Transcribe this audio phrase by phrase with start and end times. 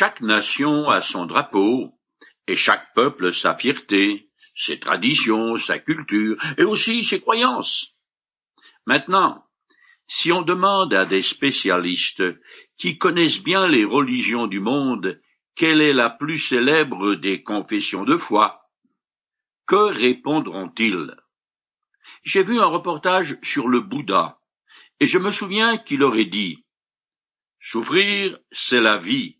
[0.00, 1.92] Chaque nation a son drapeau,
[2.46, 7.96] et chaque peuple sa fierté, ses traditions, sa culture, et aussi ses croyances.
[8.86, 9.44] Maintenant,
[10.06, 12.22] si on demande à des spécialistes
[12.76, 15.20] qui connaissent bien les religions du monde
[15.56, 18.70] quelle est la plus célèbre des confessions de foi,
[19.66, 21.12] que répondront-ils?
[22.22, 24.38] J'ai vu un reportage sur le Bouddha,
[25.00, 26.64] et je me souviens qu'il aurait dit
[27.58, 29.37] Souffrir, c'est la vie,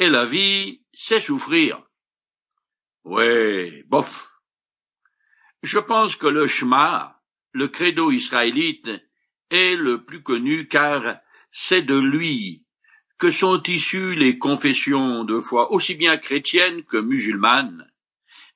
[0.00, 1.82] et la vie, c'est souffrir.
[3.04, 4.28] Ouais, bof.
[5.62, 7.20] Je pense que le Shema,
[7.52, 8.88] le credo israélite,
[9.50, 11.18] est le plus connu car
[11.52, 12.64] c'est de lui
[13.18, 17.86] que sont issues les confessions de foi aussi bien chrétiennes que musulmanes,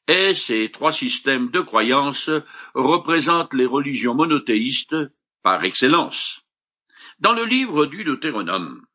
[0.08, 2.30] et ces trois systèmes de croyance
[2.72, 4.96] représentent les religions monothéistes
[5.42, 6.40] par excellence.
[7.18, 8.86] Dans le livre du Deutéronome,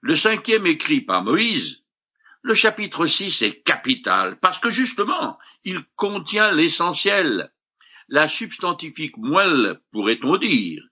[0.00, 1.82] le cinquième écrit par Moïse,
[2.42, 7.52] le chapitre 6 est capital parce que justement, il contient l'essentiel,
[8.08, 10.82] la substantifique moelle, pourrait-on dire,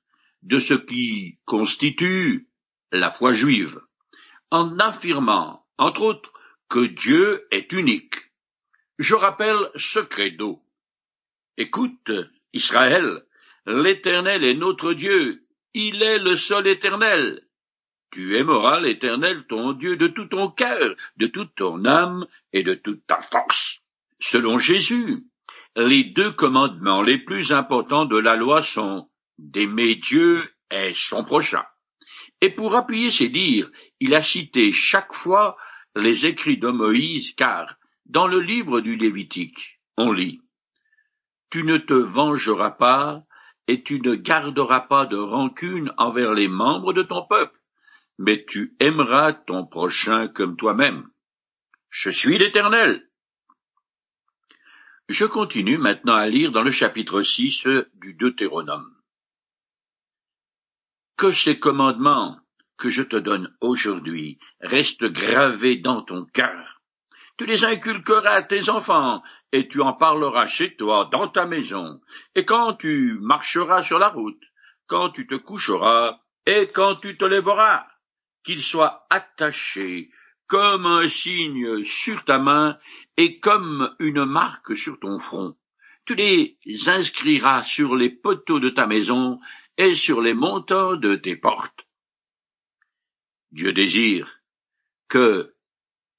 [0.42, 2.48] de ce qui constitue
[2.92, 3.80] la foi juive,
[4.50, 6.32] en affirmant, entre autres,
[6.68, 8.16] que Dieu est unique.
[8.98, 10.62] Je rappelle ce credo.
[11.56, 12.10] Écoute,
[12.52, 13.24] Israël,
[13.66, 17.45] l'Éternel est notre Dieu, il est le seul éternel.
[18.16, 22.72] Tu aimeras l'Éternel ton Dieu de tout ton cœur, de toute ton âme et de
[22.72, 23.82] toute ta force.
[24.20, 25.26] Selon Jésus,
[25.76, 31.62] les deux commandements les plus importants de la loi sont d'aimer Dieu et son prochain.
[32.40, 35.58] Et pour appuyer ses dires, il a cité chaque fois
[35.94, 37.74] les écrits de Moïse, car
[38.06, 40.40] dans le livre du Lévitique, on lit
[41.50, 43.24] Tu ne te vengeras pas,
[43.68, 47.60] et tu ne garderas pas de rancune envers les membres de ton peuple,
[48.18, 51.08] mais tu aimeras ton prochain comme toi-même.
[51.90, 53.08] Je suis l'Éternel.
[55.08, 58.92] Je continue maintenant à lire dans le chapitre 6 du Deutéronome.
[61.16, 62.40] Que ces commandements
[62.76, 66.82] que je te donne aujourd'hui restent gravés dans ton cœur.
[67.38, 69.22] Tu les inculqueras à tes enfants,
[69.52, 72.00] et tu en parleras chez toi, dans ta maison,
[72.34, 74.42] et quand tu marcheras sur la route,
[74.86, 77.86] quand tu te coucheras, et quand tu te lèveras
[78.46, 80.10] qu'il soit attaché
[80.46, 82.78] comme un signe sur ta main
[83.16, 85.56] et comme une marque sur ton front.
[86.04, 89.40] Tu les inscriras sur les poteaux de ta maison
[89.76, 91.88] et sur les montants de tes portes.
[93.50, 94.38] Dieu désire
[95.08, 95.56] que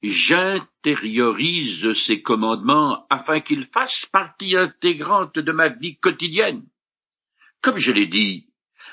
[0.03, 6.67] j'intériorise ces commandements afin qu'ils fassent partie intégrante de ma vie quotidienne.
[7.61, 8.49] Comme je l'ai dit,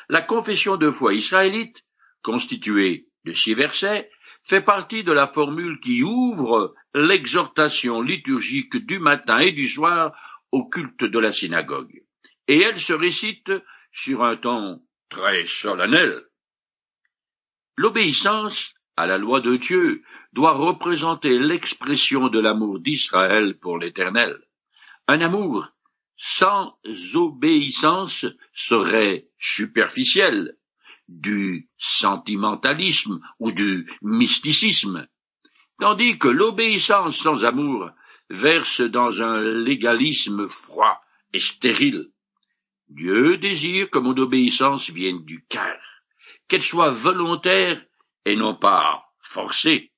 [0.08, 1.84] la confession de foi israélite,
[2.22, 4.10] constituée de six versets
[4.42, 10.12] fait partie de la formule qui ouvre l'exhortation liturgique du matin et du soir
[10.52, 12.02] au culte de la synagogue.
[12.46, 13.50] Et elle se récite
[13.90, 16.22] sur un ton très solennel.
[17.76, 20.02] L'obéissance à la loi de Dieu
[20.32, 24.38] doit représenter l'expression de l'amour d'Israël pour l'Éternel.
[25.08, 25.70] Un amour
[26.16, 26.78] sans
[27.14, 30.56] obéissance serait superficiel,
[31.08, 35.06] du sentimentalisme ou du mysticisme,
[35.78, 37.90] tandis que l'obéissance sans amour
[38.30, 41.00] verse dans un légalisme froid
[41.32, 42.10] et stérile.
[42.88, 45.80] Dieu désire que mon obéissance vienne du cœur,
[46.48, 47.84] qu'elle soit volontaire
[48.24, 49.92] et non pas forcée.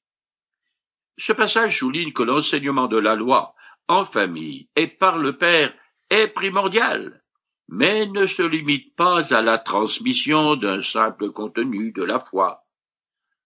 [1.18, 3.54] Ce passage souligne que l'enseignement de la loi
[3.88, 5.74] en famille et par le Père
[6.10, 7.22] est primordial
[7.68, 12.64] mais ne se limite pas à la transmission d'un simple contenu de la foi.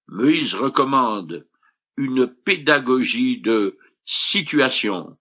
[0.09, 1.47] Moïse recommande
[1.97, 5.17] une pédagogie de situation,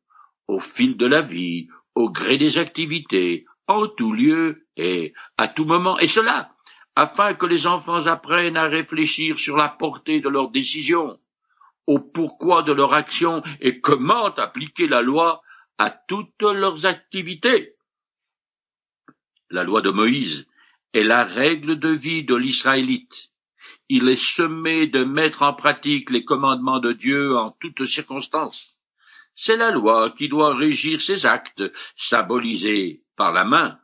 [0.47, 5.65] au fil de la vie, au gré des activités, en tout lieu et à tout
[5.65, 6.51] moment, et cela
[6.99, 11.17] afin que les enfants apprennent à réfléchir sur la portée de leurs décisions,
[11.87, 15.41] au pourquoi de leur action et comment appliquer la loi
[15.77, 17.75] à toutes leurs activités.
[19.51, 20.47] La loi de Moïse
[20.93, 23.29] est la règle de vie de l'Israélite.
[23.89, 28.75] Il est semé de mettre en pratique les commandements de Dieu en toutes circonstances.
[29.35, 31.63] C'est la loi qui doit régir ses actes,
[31.95, 33.79] symbolisés par la main,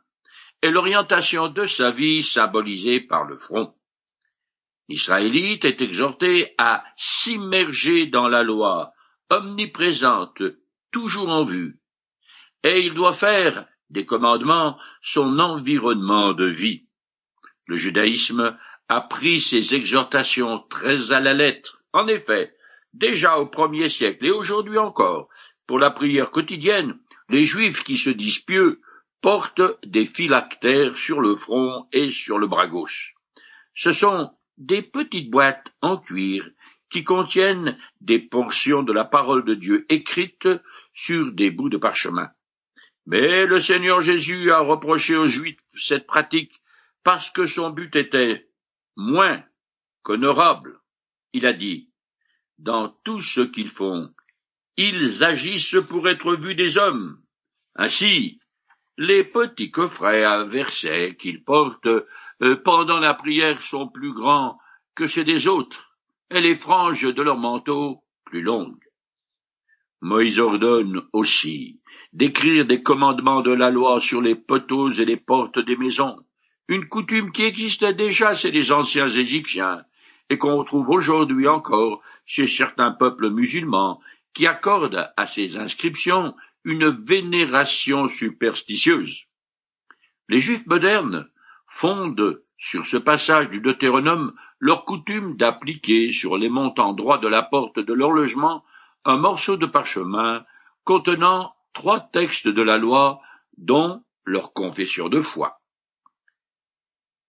[0.62, 3.74] et l'orientation de sa vie symbolisée par le front.
[4.88, 8.92] L'Israélite est exhorté à s'immerger dans la loi,
[9.30, 10.42] omniprésente,
[10.92, 11.80] toujours en vue,
[12.62, 16.84] et il doit faire des commandements son environnement de vie.
[17.66, 18.56] Le judaïsme
[18.88, 21.82] a pris ces exhortations très à la lettre.
[21.92, 22.56] En effet,
[22.96, 25.28] Déjà au premier siècle et aujourd'hui encore,
[25.66, 26.98] pour la prière quotidienne,
[27.28, 28.80] les Juifs qui se disent pieux
[29.20, 33.14] portent des phylactères sur le front et sur le bras gauche.
[33.74, 36.48] Ce sont des petites boîtes en cuir
[36.88, 40.48] qui contiennent des portions de la parole de Dieu écrites
[40.94, 42.30] sur des bouts de parchemin.
[43.06, 46.60] Mais le Seigneur Jésus a reproché aux Juifs cette pratique
[47.04, 48.48] parce que son but était
[48.96, 49.44] moins
[50.02, 50.80] qu'honorable.
[51.32, 51.90] Il a dit,
[52.58, 54.12] dans tout ce qu'ils font,
[54.76, 57.22] ils agissent pour être vus des hommes.
[57.76, 58.40] Ainsi,
[58.98, 61.86] les petits coffrets à versets qu'ils portent
[62.42, 64.58] euh, pendant la prière sont plus grands
[64.94, 65.96] que ceux des autres,
[66.30, 68.82] et les franges de leur manteau plus longues.
[70.00, 71.80] Moïse ordonne aussi
[72.16, 76.16] d'écrire des commandements de la loi sur les poteaux et les portes des maisons,
[76.66, 79.84] une coutume qui existait déjà chez les anciens Égyptiens
[80.30, 84.00] et qu'on retrouve aujourd'hui encore chez certains peuples musulmans
[84.32, 86.34] qui accordent à ces inscriptions
[86.64, 89.24] une vénération superstitieuse.
[90.30, 91.28] Les Juifs modernes
[91.68, 97.42] fondent sur ce passage du Deutéronome leur coutume d'appliquer sur les montants droits de la
[97.42, 98.64] porte de leur logement
[99.04, 100.46] un morceau de parchemin
[100.84, 103.20] contenant trois textes de la loi,
[103.58, 105.60] dont leur confession de foi.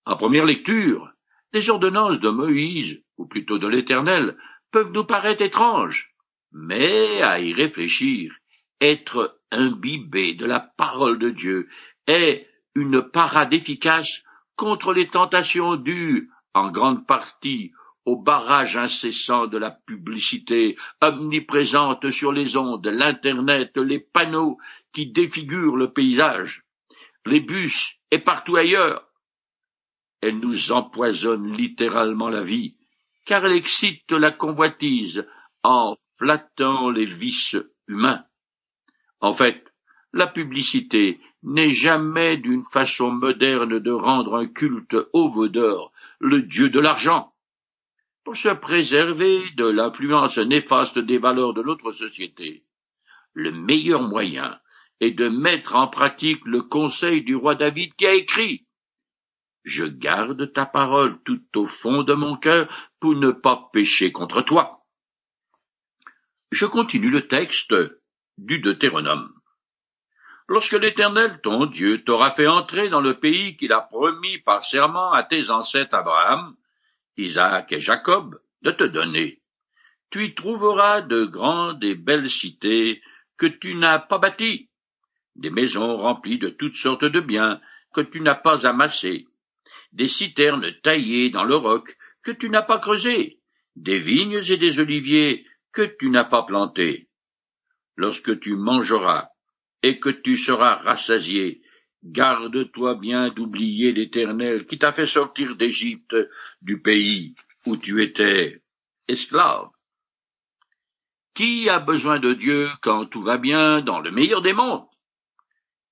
[0.06, 1.12] En première lecture,
[1.52, 4.38] les ordonnances de Moïse, ou plutôt de l'Éternel,
[4.72, 6.14] peuvent nous paraître étranges,
[6.54, 8.34] mais à y réfléchir,
[8.80, 11.68] être imbibé de la parole de Dieu
[12.08, 14.24] est une parade efficace
[14.56, 17.74] contre les tentations dues, en grande partie,
[18.08, 24.58] au barrage incessant de la publicité omniprésente sur les ondes, l'Internet, les panneaux
[24.94, 26.64] qui défigurent le paysage,
[27.26, 29.06] les bus et partout ailleurs.
[30.22, 32.78] Elle nous empoisonne littéralement la vie,
[33.26, 35.28] car elle excite la convoitise
[35.64, 37.58] en flattant les vices
[37.90, 38.24] humains.
[39.20, 39.66] En fait,
[40.14, 46.70] la publicité n'est jamais d'une façon moderne de rendre un culte au vaudeur, le dieu
[46.70, 47.34] de l'argent
[48.28, 52.66] pour se préserver de l'influence néfaste des valeurs de notre société.
[53.32, 54.60] Le meilleur moyen
[55.00, 58.68] est de mettre en pratique le conseil du roi David qui a écrit
[59.64, 62.68] Je garde ta parole tout au fond de mon cœur
[63.00, 64.82] pour ne pas pécher contre toi.
[66.52, 67.74] Je continue le texte
[68.38, 69.32] du Deutéronome.
[70.50, 75.14] Lorsque l'Éternel ton Dieu t'aura fait entrer dans le pays qu'il a promis par serment
[75.14, 76.58] à tes ancêtres Abraham,
[77.18, 79.42] Isaac et Jacob, de te donner.
[80.10, 83.02] Tu y trouveras de grandes et belles cités
[83.38, 84.70] que tu n'as pas bâties,
[85.36, 87.62] des maisons remplies de toutes sortes de biens
[87.94, 89.28] que tu n'as pas amassés,
[89.92, 93.40] des citernes taillées dans le roc que tu n'as pas creusées,
[93.76, 97.08] des vignes et des oliviers que tu n'as pas plantés.
[97.96, 99.30] Lorsque tu mangeras
[99.84, 101.62] et que tu seras rassasié,
[102.04, 106.16] Garde-toi bien d'oublier l'Éternel qui t'a fait sortir d'Égypte,
[106.62, 107.36] du pays
[107.66, 108.62] où tu étais
[109.08, 109.70] esclave.
[111.34, 114.88] Qui a besoin de Dieu quand tout va bien dans le meilleur des mondes?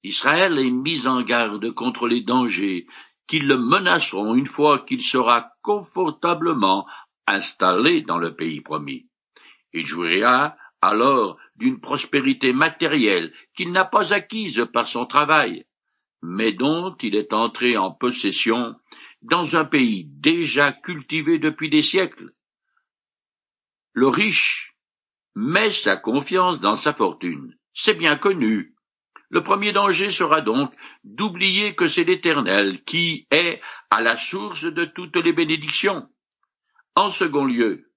[0.04, 2.88] Israël est mis en garde contre les dangers
[3.28, 6.86] qui le menaceront une fois qu'il sera confortablement
[7.25, 9.08] installé dans le pays promis.
[9.74, 15.65] Il jouira alors d'une prospérité matérielle qu'il n'a pas acquise par son travail,
[16.25, 18.75] mais dont il est entré en possession
[19.22, 22.32] dans un pays déjà cultivé depuis des siècles.
[23.94, 24.75] Le riche
[25.36, 28.75] met sa confiance dans sa fortune, c'est bien connu.
[29.29, 34.86] Le premier danger sera donc d'oublier que c'est l'Éternel qui est à la source de
[34.86, 36.08] toutes les bénédictions.
[36.96, 37.91] En second lieu,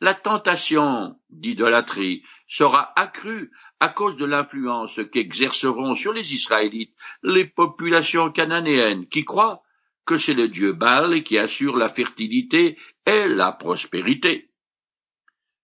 [0.00, 3.50] la tentation d'idolâtrie sera accrue
[3.80, 9.62] à cause de l'influence qu'exerceront sur les Israélites les populations cananéennes qui croient
[10.06, 14.50] que c'est le dieu Baal qui assure la fertilité et la prospérité.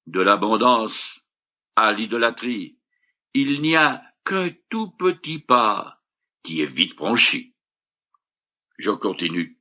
[0.07, 1.21] De l'abondance
[1.77, 2.79] à l'idolâtrie,
[3.35, 6.01] il n'y a qu'un tout petit pas
[6.43, 7.55] qui est vite franchi.
[8.79, 9.59] Je continue.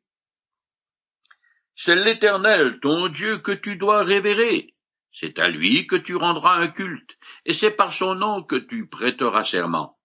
[1.75, 4.73] C'est l'Éternel, ton Dieu, que tu dois révérer.
[5.19, 8.87] C'est à lui que tu rendras un culte, et c'est par son nom que tu
[8.87, 9.97] prêteras serment.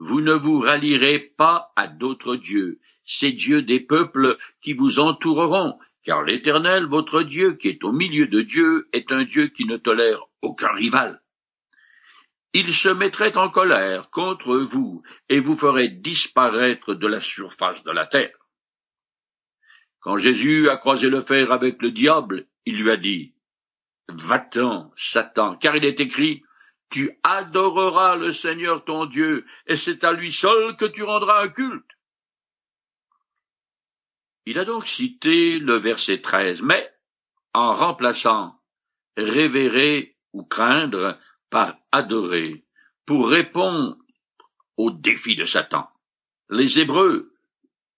[0.00, 5.78] Vous ne vous rallierez pas à d'autres dieux, ces dieux des peuples qui vous entoureront,
[6.02, 9.76] car l'Éternel, votre Dieu, qui est au milieu de Dieu, est un Dieu qui ne
[9.76, 11.22] tolère aucun rival.
[12.52, 17.92] Il se mettrait en colère contre vous, et vous ferait disparaître de la surface de
[17.92, 18.36] la terre.
[20.00, 23.34] Quand Jésus a croisé le fer avec le diable, il lui a dit,
[24.08, 26.42] Va-t'en, Satan, car il est écrit,
[26.90, 31.48] tu adoreras le Seigneur ton Dieu, et c'est à lui seul que tu rendras un
[31.48, 31.90] culte.
[34.46, 36.90] Il a donc cité le verset 13, mais
[37.52, 38.58] en remplaçant
[39.18, 41.18] révérer ou craindre
[41.50, 42.64] par adorer,
[43.04, 43.98] pour répondre
[44.76, 45.88] au défi de Satan.
[46.48, 47.34] Les Hébreux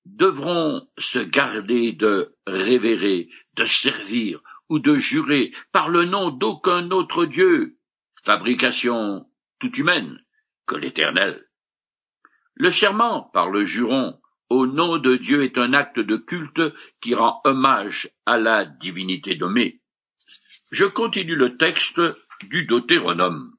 [0.06, 4.40] devront se garder de révérer, de servir
[4.70, 7.76] ou de jurer par le nom d'aucun autre Dieu,
[8.24, 9.26] fabrication
[9.58, 10.24] toute humaine,
[10.66, 11.46] que l'Éternel.
[12.54, 16.62] Le serment par le juron au nom de Dieu est un acte de culte
[17.00, 19.80] qui rend hommage à la divinité nommée.
[20.70, 22.00] Je continue le texte
[22.42, 23.52] du Deutéronome.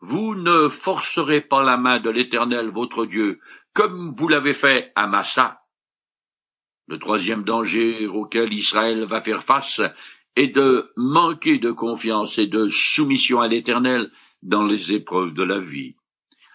[0.00, 3.40] Vous ne forcerez pas la main de l'Éternel votre Dieu,
[3.74, 5.57] comme vous l'avez fait à Massa.
[6.88, 9.82] Le troisième danger auquel Israël va faire face
[10.36, 14.10] est de manquer de confiance et de soumission à l'Éternel
[14.42, 15.96] dans les épreuves de la vie.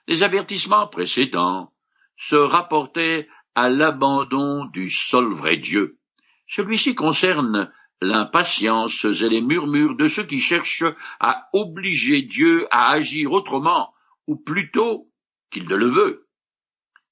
[0.07, 1.71] Les avertissements précédents
[2.17, 5.99] se rapportait à l'abandon du seul vrai Dieu.
[6.47, 7.71] Celui-ci concerne
[8.01, 10.83] l'impatience et les murmures de ceux qui cherchent
[11.19, 13.93] à obliger Dieu à agir autrement,
[14.25, 15.11] ou plutôt
[15.51, 16.27] qu'il ne le veut.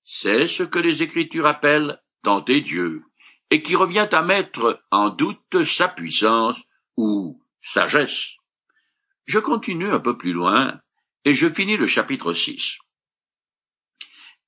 [0.06, 3.04] C'est ce que les Écritures appellent tenter Dieu,
[3.52, 6.58] et qui revient à mettre en doute sa puissance
[6.98, 8.30] ou sagesse.
[9.26, 10.80] Je continue un peu plus loin,
[11.26, 12.78] et je finis le chapitre 6.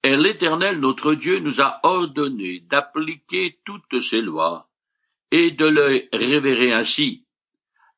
[0.04, 4.70] Et l'Éternel notre Dieu nous a ordonné d'appliquer toutes ces lois
[5.32, 7.26] et de les révérer ainsi,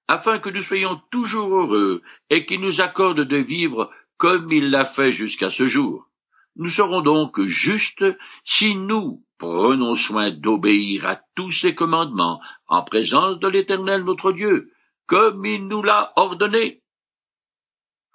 [0.08, 4.86] afin que nous soyons toujours heureux et qu'il nous accorde de vivre comme il l'a
[4.86, 6.08] fait jusqu'à ce jour.
[6.56, 8.06] Nous serons donc justes
[8.46, 14.72] si nous prenons soin d'obéir à tous ces commandements en présence de l'Éternel notre Dieu,
[15.06, 16.82] comme il nous l'a ordonné.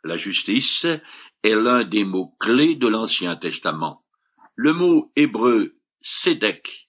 [0.05, 0.87] La justice
[1.43, 4.03] est l'un des mots clés de l'Ancien Testament.
[4.55, 6.89] Le mot hébreu sédek,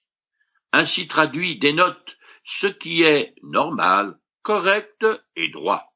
[0.72, 5.06] ainsi traduit, dénote ce qui est normal, correct
[5.36, 5.91] et droit.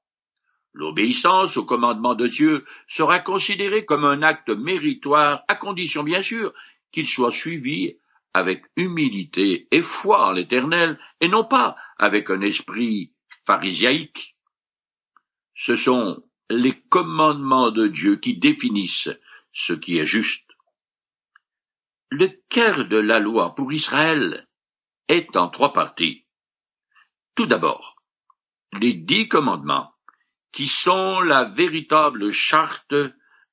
[0.76, 6.52] L'obéissance au commandement de Dieu sera considérée comme un acte méritoire, à condition bien sûr
[6.92, 7.96] qu'il soit suivi
[8.34, 13.14] avec humilité et foi en l'Éternel, et non pas avec un esprit
[13.46, 14.36] pharisiaïque.
[15.54, 19.08] Ce sont les commandements de Dieu qui définissent
[19.54, 20.44] ce qui est juste.
[22.10, 24.46] Le cœur de la loi pour Israël
[25.08, 26.26] est en trois parties.
[27.34, 27.96] Tout d'abord,
[28.78, 29.95] les dix commandements,
[30.56, 32.94] qui sont la véritable charte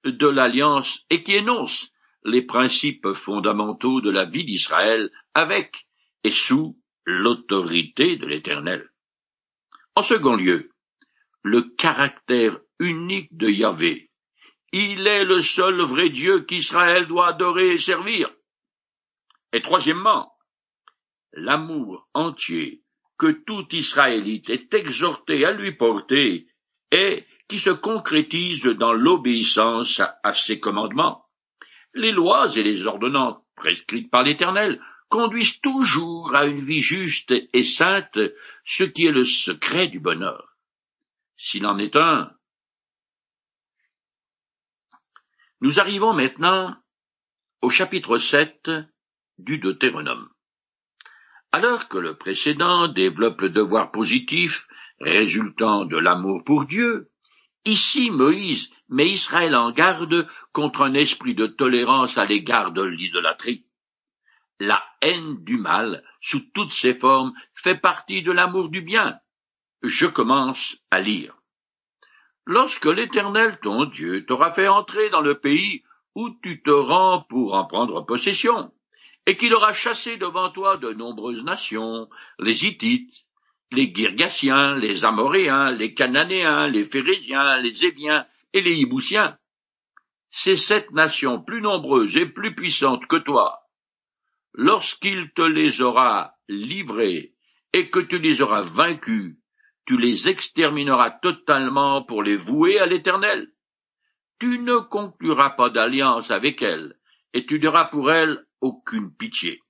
[0.06, 1.90] de l'alliance et qui énoncent
[2.24, 5.86] les principes fondamentaux de la vie d'Israël avec
[6.24, 8.90] et sous l'autorité de l'Éternel.
[9.96, 10.72] En second lieu,
[11.42, 14.10] le caractère unique de Yahvé.
[14.72, 18.34] Il est le seul vrai Dieu qu'Israël doit adorer et servir.
[19.52, 20.32] Et troisièmement,
[21.34, 22.82] l'amour entier
[23.18, 26.48] que tout Israélite est exhorté à lui porter
[26.94, 31.26] et qui se concrétise dans l'obéissance à, ses commandements.
[31.96, 37.64] Les lois et les ordonnances prescrites par l'Éternel conduisent toujours à une vie juste et
[37.64, 38.20] sainte,
[38.64, 40.56] ce qui est le secret du bonheur.
[41.36, 42.32] S'il en est un,
[45.62, 46.76] Nous arrivons maintenant
[47.62, 48.70] au chapitre 7
[49.38, 50.28] du Deutéronome.
[51.54, 54.68] Alors que le précédent développe le devoir positif
[55.00, 57.10] résultant de l'amour pour Dieu,
[57.66, 63.66] ici Moïse met Israël en garde contre un esprit de tolérance à l'égard de l'idolâtrie.
[64.60, 69.20] La haine du mal, sous toutes ses formes, fait partie de l'amour du bien.
[69.82, 71.36] Je commence à lire.
[72.46, 75.84] Lorsque l'Éternel ton Dieu t'aura fait entrer dans le pays
[76.16, 78.72] où tu te rends pour en prendre possession,
[79.26, 82.10] et qu'il aura chassé devant toi de nombreuses nations,
[82.40, 83.26] les Hittites,
[83.74, 89.38] les Girgasiens, les Amoréens, les Cananéens, les Phérésiens, les Ébiens et les Iboussiens.
[90.30, 93.63] Ces sept nations plus nombreuses et plus puissantes que toi,
[94.53, 97.34] lorsqu'il te les aura livrées
[97.74, 99.38] et que tu les auras vaincus,
[99.86, 103.51] tu les extermineras totalement pour les vouer à l'Éternel.
[104.39, 106.96] Tu ne concluras pas d'alliance avec elles,
[107.34, 109.62] et tu n'auras pour elles aucune pitié.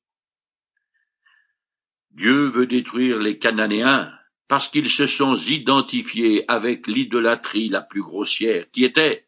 [2.14, 4.12] Dieu veut détruire les Cananéens
[4.48, 9.28] parce qu'ils se sont identifiés avec l'idolâtrie la plus grossière, qui était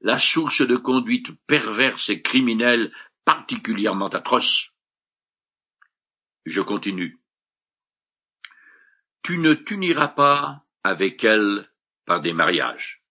[0.00, 2.92] la source de conduite perverse et criminelle
[3.24, 4.70] particulièrement atroce.
[6.46, 7.20] Je continue
[9.22, 11.68] tu ne t'uniras pas avec elles
[12.06, 13.02] par des mariages.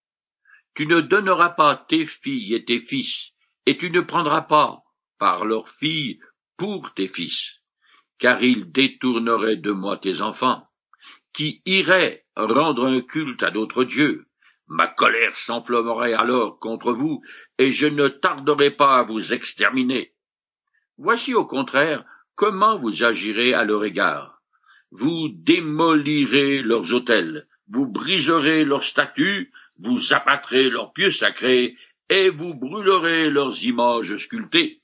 [0.76, 3.32] Tu ne donneras pas tes filles et tes fils,
[3.66, 4.84] et tu ne prendras pas
[5.18, 6.20] par leurs filles
[6.58, 7.59] pour tes fils,
[8.20, 10.68] car ils détourneraient de moi tes enfants,
[11.34, 14.26] qui iraient rendre un culte à d'autres dieux.
[14.68, 17.24] Ma colère s'enflammerait alors contre vous,
[17.58, 20.14] et je ne tarderai pas à vous exterminer.
[20.98, 22.04] Voici au contraire
[22.36, 24.42] comment vous agirez à leur égard.
[24.92, 31.78] Vous démolirez leurs autels, vous briserez leurs statues, vous abattrez leurs pieux sacrés,
[32.10, 34.82] et vous brûlerez leurs images sculptées.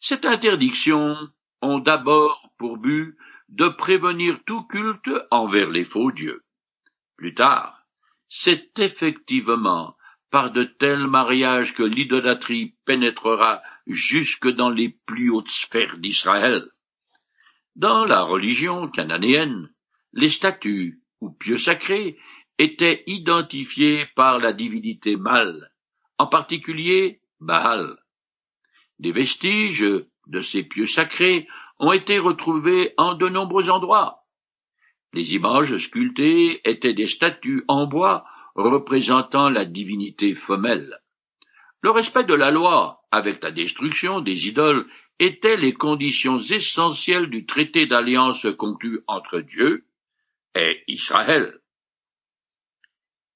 [0.00, 1.16] Cette interdiction
[1.62, 3.16] ont d'abord pour but
[3.48, 6.42] de prévenir tout culte envers les faux dieux.
[7.16, 7.82] Plus tard,
[8.28, 9.96] c'est effectivement
[10.30, 16.68] par de tels mariages que l'idolâtrie pénétrera jusque dans les plus hautes sphères d'Israël.
[17.76, 19.70] Dans la religion cananéenne,
[20.12, 22.18] les statues ou pieux sacrés
[22.58, 25.70] étaient identifiés par la divinité mâle,
[26.18, 27.98] en particulier Baal.
[28.98, 29.86] Des vestiges
[30.26, 31.46] de ces pieux sacrés
[31.78, 34.24] ont été retrouvés en de nombreux endroits.
[35.12, 38.24] Les images sculptées étaient des statues en bois
[38.54, 40.98] représentant la divinité femelle.
[41.82, 44.86] Le respect de la loi, avec la destruction des idoles,
[45.18, 49.86] étaient les conditions essentielles du traité d'alliance conclu entre Dieu
[50.54, 51.60] et Israël.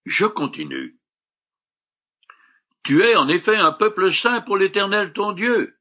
[0.05, 0.99] Je continue.
[2.85, 5.76] Tu es en effet un peuple saint pour l'Éternel ton Dieu.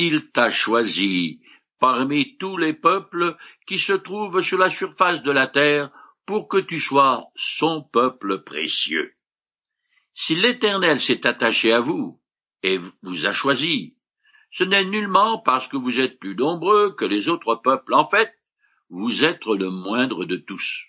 [0.00, 1.40] Il t'a choisi
[1.80, 3.36] parmi tous les peuples
[3.66, 5.90] qui se trouvent sur la surface de la terre
[6.24, 9.12] pour que tu sois son peuple précieux.
[10.14, 12.22] Si l'Éternel s'est attaché à vous
[12.62, 13.96] et vous a choisi,
[14.52, 17.94] ce n'est nullement parce que vous êtes plus nombreux que les autres peuples.
[17.94, 18.32] En fait,
[18.90, 20.86] vous êtes le moindre de tous.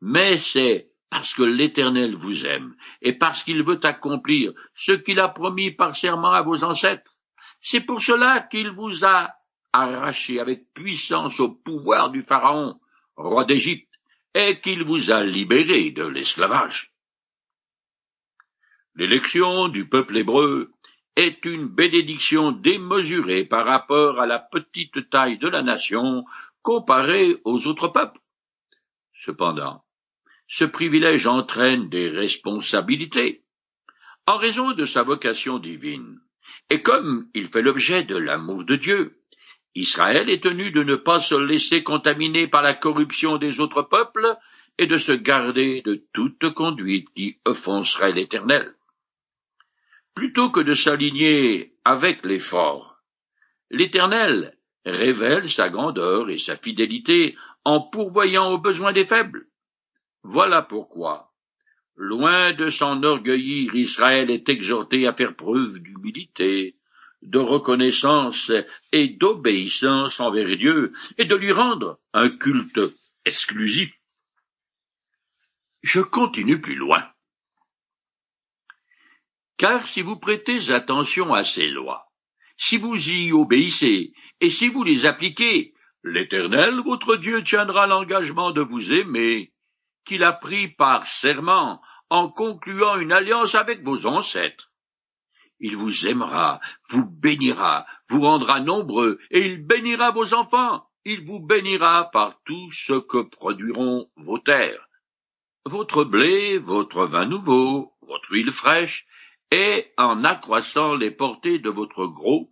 [0.00, 5.28] Mais c'est parce que l'Éternel vous aime et parce qu'il veut accomplir ce qu'il a
[5.28, 7.11] promis par serment à vos ancêtres.
[7.62, 9.34] C'est pour cela qu'il vous a
[9.72, 12.80] arraché avec puissance au pouvoir du Pharaon,
[13.16, 13.88] roi d'Égypte,
[14.34, 16.92] et qu'il vous a libéré de l'esclavage.
[18.94, 20.72] L'élection du peuple hébreu
[21.16, 26.24] est une bénédiction démesurée par rapport à la petite taille de la nation
[26.62, 28.20] comparée aux autres peuples.
[29.24, 29.84] Cependant,
[30.48, 33.44] ce privilège entraîne des responsabilités.
[34.26, 36.18] En raison de sa vocation divine,
[36.70, 39.18] et comme il fait l'objet de l'amour de Dieu,
[39.74, 44.36] Israël est tenu de ne pas se laisser contaminer par la corruption des autres peuples
[44.78, 48.74] et de se garder de toute conduite qui offenserait l'Éternel.
[50.14, 52.98] Plutôt que de s'aligner avec les forts,
[53.70, 59.46] l'Éternel révèle sa grandeur et sa fidélité en pourvoyant aux besoins des faibles.
[60.22, 61.31] Voilà pourquoi,
[62.02, 66.74] loin de s'enorgueillir, Israël est exhorté à faire preuve d'humilité,
[67.22, 68.50] de reconnaissance
[68.90, 72.80] et d'obéissance envers Dieu, et de lui rendre un culte
[73.24, 73.92] exclusif.
[75.82, 77.08] Je continue plus loin.
[79.56, 82.06] Car si vous prêtez attention à ces lois,
[82.56, 88.60] si vous y obéissez, et si vous les appliquez, l'Éternel, votre Dieu, tiendra l'engagement de
[88.60, 89.52] vous aimer,
[90.04, 91.80] qu'il a pris par serment
[92.12, 94.70] en concluant une alliance avec vos ancêtres.
[95.60, 100.84] Il vous aimera, vous bénira, vous rendra nombreux, et il bénira vos enfants.
[101.06, 104.86] Il vous bénira par tout ce que produiront vos terres.
[105.64, 109.06] Votre blé, votre vin nouveau, votre huile fraîche,
[109.50, 112.50] et en accroissant les portées de votre gros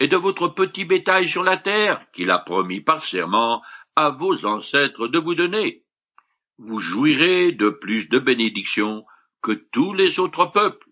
[0.00, 3.60] et de votre petit bétail sur la terre, qu'il a promis par serment
[3.94, 5.81] à vos ancêtres de vous donner.
[6.58, 9.04] Vous jouirez de plus de bénédictions
[9.42, 10.88] que tous les autres peuples,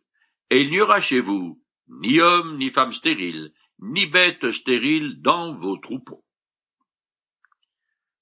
[0.51, 5.55] et il n'y aura chez vous ni homme ni femme stérile, ni bête stérile dans
[5.55, 6.25] vos troupeaux.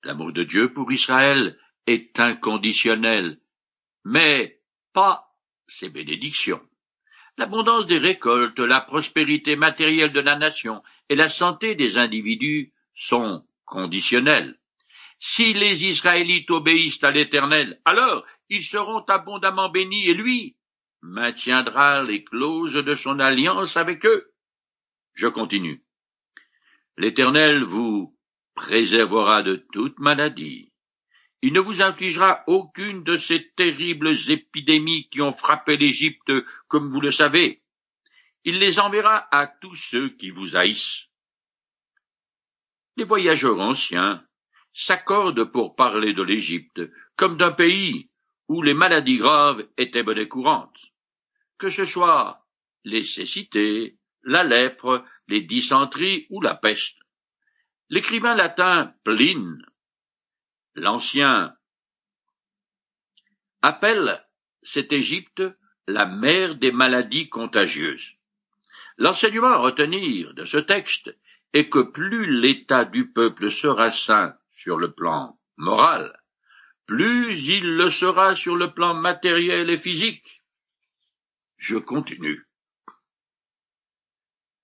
[0.04, 3.40] L'amour de Dieu pour Israël est inconditionnel,
[4.04, 4.60] mais
[4.92, 5.34] pas
[5.68, 6.62] ses bénédictions.
[7.36, 13.46] L'abondance des récoltes, la prospérité matérielle de la nation et la santé des individus sont
[13.64, 14.57] conditionnelles.
[15.20, 20.56] Si les Israélites obéissent à l'Éternel, alors ils seront abondamment bénis et lui,
[21.02, 24.32] maintiendra les clauses de son alliance avec eux.
[25.14, 25.82] Je continue.
[26.96, 28.16] L'Éternel vous
[28.54, 30.72] préservera de toute maladie.
[31.42, 36.32] Il ne vous infligera aucune de ces terribles épidémies qui ont frappé l'Égypte,
[36.66, 37.62] comme vous le savez.
[38.44, 41.04] Il les enverra à tous ceux qui vous haïssent.
[42.96, 44.24] Les voyageurs anciens
[44.78, 46.80] s'accordent pour parler de l'Égypte
[47.16, 48.08] comme d'un pays
[48.46, 50.78] où les maladies graves étaient monnaie courante.
[51.58, 52.46] Que ce soit
[52.84, 56.96] les cécités, la lèpre, les dysenteries ou la peste.
[57.90, 59.66] L'écrivain latin Pline,
[60.76, 61.56] l'ancien,
[63.62, 64.24] appelle
[64.62, 65.42] cette Égypte
[65.88, 68.12] la mère des maladies contagieuses.
[68.96, 71.16] L'enseignement à retenir de ce texte
[71.52, 76.18] est que plus l'état du peuple sera sain sur le plan moral,
[76.86, 80.42] plus il le sera sur le plan matériel et physique.
[81.56, 82.46] Je continue.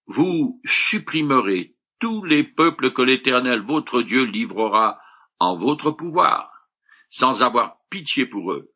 [0.07, 5.01] Vous supprimerez tous les peuples que l'Éternel votre Dieu livrera
[5.39, 6.69] en votre pouvoir,
[7.11, 8.71] sans avoir pitié pour eux.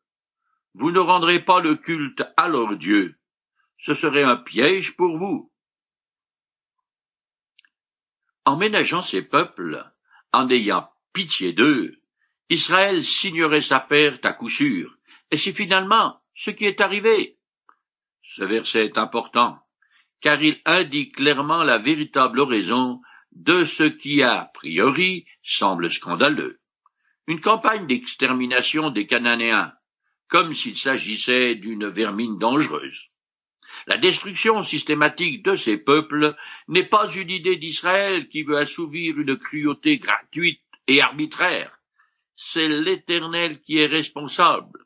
[0.73, 3.19] Vous ne rendrez pas le culte à leur Dieu.
[3.77, 5.51] Ce serait un piège pour vous.
[8.45, 9.83] En ménageant ces peuples,
[10.31, 11.99] en ayant pitié d'eux,
[12.49, 14.97] Israël signerait sa perte à coup sûr,
[15.31, 17.37] et c'est finalement ce qui est arrivé.
[18.35, 19.59] Ce verset est important,
[20.21, 26.59] car il indique clairement la véritable raison de ce qui a priori semble scandaleux.
[27.27, 29.73] Une campagne d'extermination des Cananéens,
[30.27, 33.09] comme s'il s'agissait d'une vermine dangereuse.
[33.87, 36.35] La destruction systématique de ces peuples
[36.67, 41.71] n'est pas une idée d'Israël qui veut assouvir une cruauté gratuite et arbitraire.
[42.35, 44.85] C'est l'Éternel qui est responsable.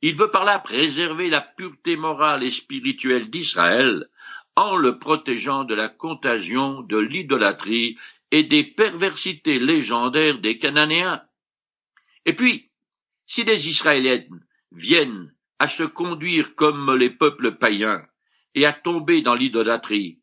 [0.00, 4.08] Il veut par là préserver la pureté morale et spirituelle d'Israël
[4.56, 7.98] en le protégeant de la contagion de l'idolâtrie
[8.30, 11.22] et des perversités légendaires des Cananéens.
[12.24, 12.70] Et puis,
[13.26, 14.24] si les Israéliens
[14.70, 18.02] viennent à se conduire comme les peuples païens,
[18.54, 20.18] et à tomber dans l'idolâtrie.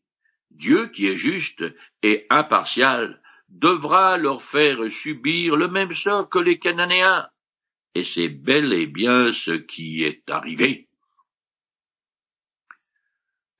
[0.50, 1.64] Dieu, qui est juste
[2.02, 7.28] et impartial, devra leur faire subir le même sort que les Cananéens.
[7.94, 10.88] Et c'est bel et bien ce qui est arrivé.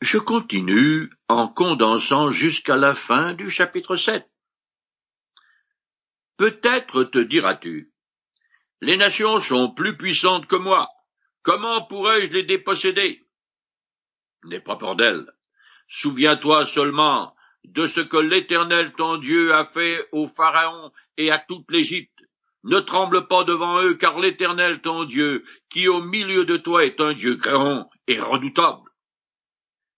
[0.00, 4.26] Je continue en condensant jusqu'à la fin du chapitre 7.
[6.38, 7.92] Peut-être te diras-tu,
[8.80, 10.88] les nations sont plus puissantes que moi,
[11.42, 13.26] comment pourrais-je les déposséder?
[14.44, 15.30] N'aie pas peur d'elle.
[15.88, 21.70] Souviens-toi seulement de ce que l'Éternel ton Dieu a fait au Pharaon et à toute
[21.70, 22.10] l'Égypte.
[22.64, 27.00] Ne tremble pas devant eux, car l'Éternel ton Dieu, qui au milieu de toi est
[27.00, 28.90] un Dieu créant et redoutable.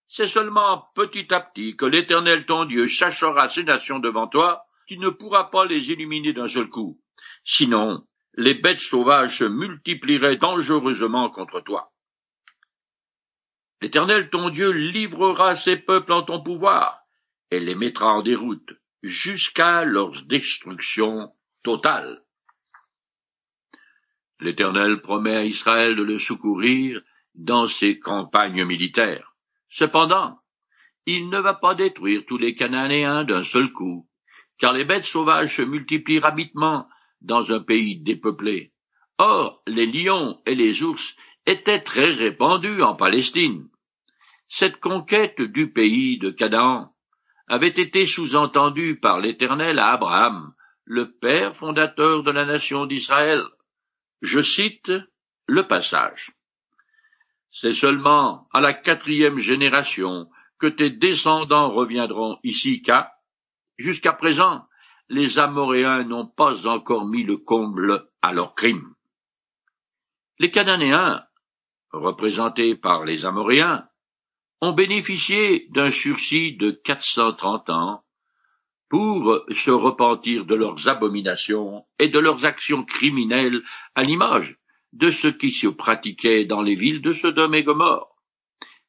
[0.09, 4.99] C'est seulement petit à petit que l'Éternel ton Dieu chachera ces nations devant toi, tu
[4.99, 7.01] ne pourras pas les éliminer d'un seul coup.
[7.45, 11.93] Sinon, les bêtes sauvages se multiplieraient dangereusement contre toi.
[13.81, 17.02] L'Éternel ton Dieu livrera ces peuples en ton pouvoir,
[17.53, 21.31] et les mettra en déroute, jusqu'à leur destruction
[21.63, 22.23] totale.
[24.41, 27.03] L'Éternel promet à Israël de le secourir
[27.35, 29.35] dans ses campagnes militaires.
[29.69, 30.41] Cependant,
[31.05, 34.09] il ne va pas détruire tous les Cananéens d'un seul coup,
[34.57, 36.89] car les bêtes sauvages se multiplient rapidement
[37.21, 38.73] dans un pays dépeuplé.
[39.19, 43.69] Or, les lions et les ours étaient très répandus en Palestine.
[44.49, 46.93] Cette conquête du pays de Canaan
[47.49, 53.43] avait été sous-entendue par l'Éternel à Abraham, le père fondateur de la nation d'Israël.
[54.21, 54.93] Je cite
[55.47, 56.33] le passage.
[57.51, 63.11] C'est seulement à la quatrième génération que tes descendants reviendront ici car,
[63.77, 64.67] jusqu'à présent,
[65.09, 68.95] les Amoréens n'ont pas encore mis le comble à leurs crimes.
[70.39, 71.25] Les Cananéens,
[71.93, 73.87] représentés par les Amoréens,
[74.63, 78.05] ont bénéficié d'un sursis de quatre cent trente ans
[78.89, 83.63] pour se repentir de leurs abominations et de leurs actions criminelles
[83.97, 84.59] à l'image
[84.93, 88.15] de ce qui se pratiquait dans les villes de Sodome et Gomorre.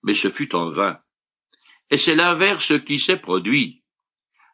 [0.03, 0.99] Mais ce fut en vain.
[1.89, 3.83] Et c'est l'inverse qui s'est produit.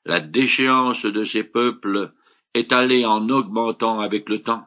[0.05, 2.13] La déchéance de ces peuples
[2.53, 4.65] est allée en augmentant avec le temps.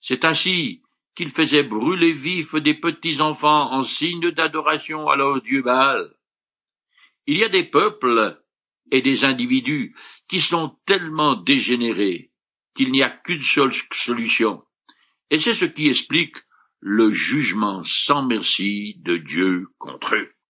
[0.00, 0.82] C'est ainsi
[1.16, 6.14] qu'il faisait brûler vifs des petits enfants en signe d'adoration à leur dieu Baal.
[7.26, 8.40] Il y a des peuples
[8.92, 9.96] et des individus
[10.28, 12.30] qui sont tellement dégénérés
[12.76, 14.62] qu'il n'y a qu'une seule solution,
[15.30, 16.36] et c'est ce qui explique
[16.80, 20.35] le jugement sans merci de Dieu contre eux.